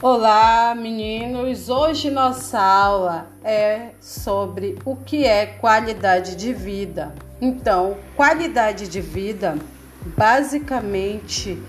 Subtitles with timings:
[0.00, 1.68] Olá, meninos!
[1.68, 7.12] Hoje nossa aula é sobre o que é qualidade de vida.
[7.40, 9.58] Então, qualidade de vida,
[10.16, 11.60] basicamente,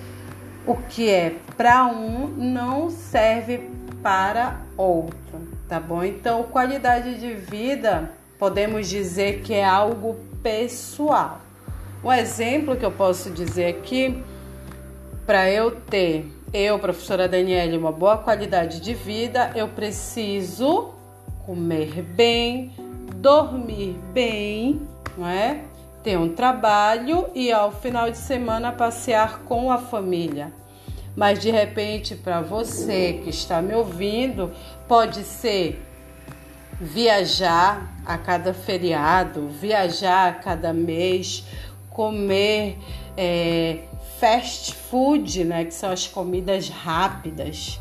[0.67, 3.67] o que é para um não serve
[4.03, 6.03] para outro, tá bom?
[6.03, 11.41] Então, qualidade de vida, podemos dizer que é algo pessoal.
[12.03, 14.23] Um exemplo que eu posso dizer aqui,
[15.29, 20.89] para eu ter eu, professora Daniele, uma boa qualidade de vida, eu preciso
[21.45, 22.71] comer bem,
[23.17, 24.81] dormir bem,
[25.15, 25.65] não é?
[26.03, 30.51] Ter um trabalho e ao final de semana passear com a família.
[31.15, 34.51] Mas de repente, para você que está me ouvindo,
[34.87, 35.79] pode ser
[36.81, 41.45] viajar a cada feriado, viajar a cada mês,
[41.91, 42.79] comer
[43.21, 43.79] é,
[44.17, 47.77] fast food, né, que são as comidas rápidas.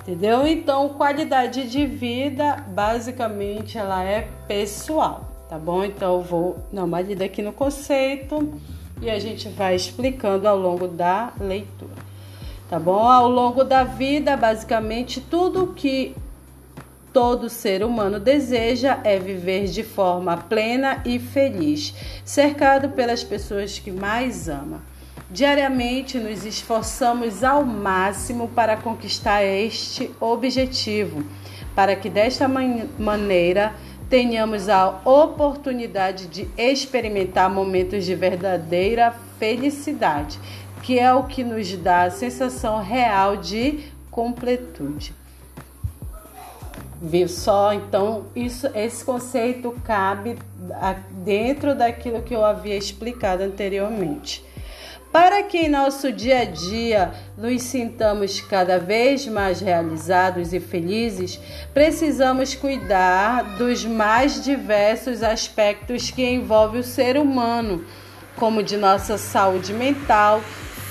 [0.00, 0.46] Entendeu?
[0.46, 5.84] Então, qualidade de vida, basicamente, ela é pessoal, tá bom?
[5.84, 8.58] Então, eu vou dar uma lida aqui no conceito
[9.02, 11.92] e a gente vai explicando ao longo da leitura,
[12.70, 13.06] tá bom?
[13.06, 16.16] Ao longo da vida, basicamente, tudo que
[17.18, 21.92] todo ser humano deseja é viver de forma plena e feliz,
[22.24, 24.80] cercado pelas pessoas que mais ama.
[25.28, 31.24] Diariamente nos esforçamos ao máximo para conquistar este objetivo,
[31.74, 33.74] para que desta man maneira
[34.08, 40.38] tenhamos a oportunidade de experimentar momentos de verdadeira felicidade,
[40.84, 45.12] que é o que nos dá a sensação real de completude.
[47.00, 47.72] Viu só?
[47.72, 50.36] Então, isso, esse conceito cabe
[51.24, 54.44] dentro daquilo que eu havia explicado anteriormente.
[55.12, 61.40] Para que em nosso dia a dia nos sintamos cada vez mais realizados e felizes,
[61.72, 67.84] precisamos cuidar dos mais diversos aspectos que envolvem o ser humano,
[68.36, 70.42] como de nossa saúde mental,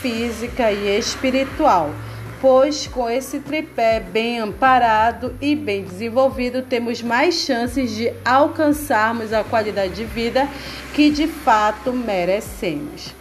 [0.01, 1.91] física e espiritual.
[2.39, 9.43] Pois com esse tripé bem amparado e bem desenvolvido, temos mais chances de alcançarmos a
[9.43, 10.47] qualidade de vida
[10.93, 13.11] que de fato merecemos.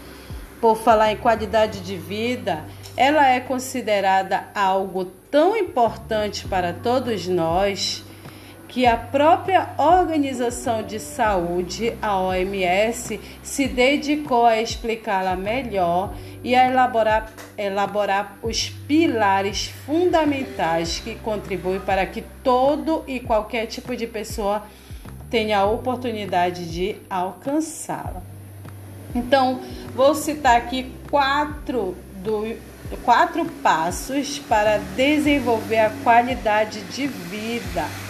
[0.61, 2.63] Por falar em qualidade de vida,
[2.95, 8.05] ela é considerada algo tão importante para todos nós
[8.69, 16.13] que a própria Organização de Saúde, a OMS, se dedicou a explicá-la melhor
[16.43, 23.97] e a elaborar, elaborar os pilares fundamentais que contribuem para que todo e qualquer tipo
[23.97, 24.63] de pessoa
[25.31, 28.23] tenha a oportunidade de alcançá-la.
[29.15, 29.61] Então,
[29.95, 32.57] vou citar aqui quatro, do,
[33.05, 38.06] quatro passos para desenvolver a qualidade de vida.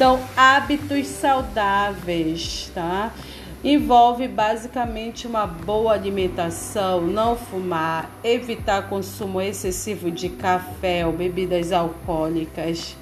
[0.00, 3.12] Então, hábitos saudáveis, tá?
[3.62, 12.96] Envolve basicamente uma boa alimentação, não fumar, evitar consumo excessivo de café ou bebidas alcoólicas,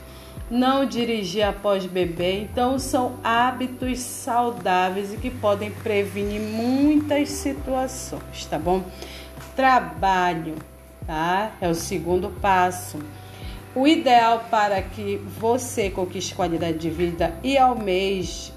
[0.50, 2.42] não dirigir após beber.
[2.42, 8.82] Então, são hábitos saudáveis e que podem prevenir muitas situações, tá bom?
[9.54, 10.56] Trabalho,
[11.06, 11.52] tá?
[11.60, 12.98] É o segundo passo.
[13.74, 18.52] O ideal para que você conquiste qualidade de vida e almeje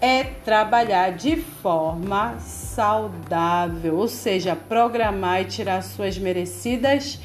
[0.00, 7.18] é trabalhar de forma saudável, ou seja, programar e tirar suas merecidas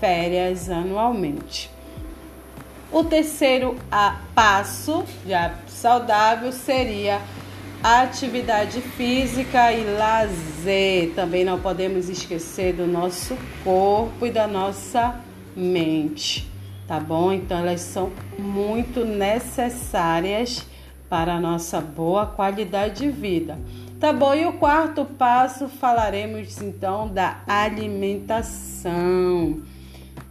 [0.00, 1.70] férias anualmente.
[2.90, 3.76] O terceiro
[4.34, 7.20] passo hábito saudável seria
[7.82, 11.12] atividade física e lazer.
[11.14, 15.20] Também não podemos esquecer do nosso corpo e da nossa
[15.58, 16.48] mente,
[16.86, 17.32] tá bom?
[17.32, 20.64] Então elas são muito necessárias
[21.08, 23.58] para a nossa boa qualidade de vida.
[23.98, 24.32] Tá bom?
[24.34, 28.96] E o quarto passo falaremos então da alimentação.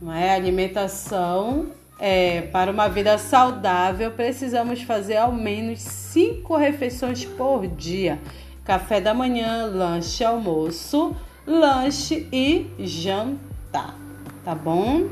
[0.01, 7.67] Não é alimentação é, para uma vida saudável, precisamos fazer ao menos cinco refeições por
[7.67, 8.19] dia:
[8.63, 11.13] café da manhã, lanche, almoço,
[11.45, 13.97] lanche e jantar.
[14.45, 15.09] Tá bom?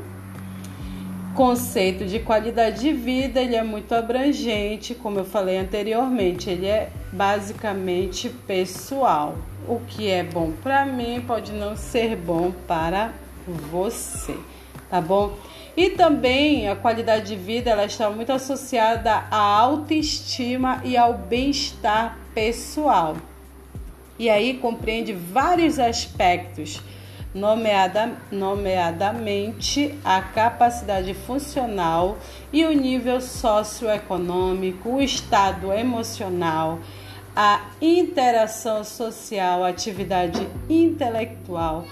[1.36, 6.88] Conceito de qualidade de vida, ele é muito abrangente, como eu falei anteriormente, ele é
[7.12, 9.36] basicamente pessoal.
[9.68, 13.12] O que é bom para mim pode não ser bom para
[13.70, 14.34] você,
[14.88, 15.34] tá bom?
[15.76, 22.18] E também a qualidade de vida ela está muito associada à autoestima e ao bem-estar
[22.34, 23.14] pessoal.
[24.18, 26.80] E aí compreende vários aspectos,
[27.36, 32.16] nomeada, nomeadamente a capacidade funcional
[32.50, 36.78] e o nível socioeconômico, o estado emocional,
[37.34, 41.84] a interação social, a atividade intelectual,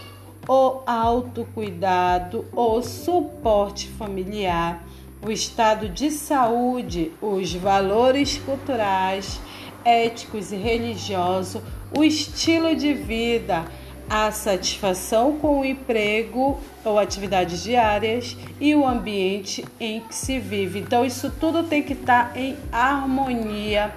[0.49, 4.82] o autocuidado, o suporte familiar,
[5.23, 9.38] o estado de saúde, os valores culturais,
[9.85, 11.61] éticos e religiosos,
[11.96, 13.67] o estilo de vida,
[14.08, 20.80] a satisfação com o emprego ou atividades diárias e o ambiente em que se vive.
[20.80, 23.92] Então, isso tudo tem que estar em harmonia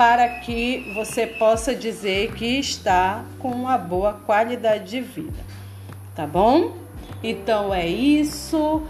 [0.00, 5.44] para que você possa dizer que está com uma boa qualidade de vida.
[6.14, 6.72] Tá bom?
[7.22, 8.82] Então é isso.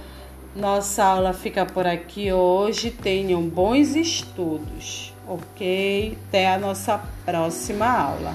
[0.55, 2.91] Nossa aula fica por aqui hoje.
[2.91, 6.17] Tenham bons estudos, ok?
[6.29, 8.35] Até a nossa próxima aula.